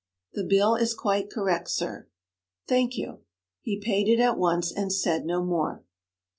[0.33, 2.07] 'The bill is quite correct, sir.'
[2.67, 3.19] 'Thank you.'
[3.61, 5.83] He paid it at once and said no more.